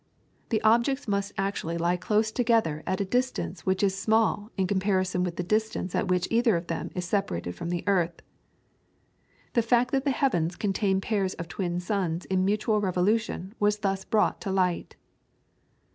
The 0.49 0.63
objects 0.63 1.07
must 1.07 1.31
actually 1.37 1.77
lie 1.77 1.95
close 1.95 2.31
together 2.31 2.81
at 2.87 2.99
a 2.99 3.05
distance 3.05 3.67
which 3.67 3.83
is 3.83 3.95
small 3.95 4.49
in 4.57 4.65
comparison 4.65 5.23
with 5.23 5.35
the 5.35 5.43
distance 5.43 5.93
at 5.93 6.07
which 6.07 6.27
either 6.31 6.55
of 6.57 6.65
them 6.65 6.89
is 6.95 7.05
separated 7.05 7.53
from 7.53 7.69
the 7.69 7.83
earth. 7.85 8.23
The 9.53 9.61
fact 9.61 9.91
that 9.91 10.03
the 10.03 10.09
heavens 10.09 10.55
contain 10.55 11.01
pairs 11.01 11.35
of 11.35 11.47
twin 11.47 11.79
suns 11.79 12.25
in 12.25 12.43
mutual 12.43 12.81
revolution 12.81 13.53
was 13.59 13.77
thus 13.77 14.03
brought 14.03 14.41
to 14.41 14.49
light. 14.51 14.95